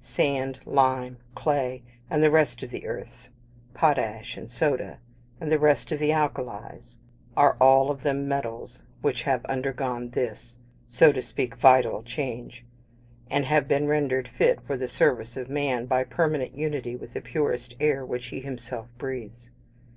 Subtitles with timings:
[0.00, 3.30] Sand, lime, clay, and the rest of the earths
[3.74, 4.98] potash and soda,
[5.40, 6.96] and the rest of the alkalies
[7.36, 12.64] are all of them metals which have undergone this, so to speak, vital change,
[13.30, 17.20] and have been rendered fit for the service of man by permanent unity with the
[17.20, 19.52] purest air which he himself breathes.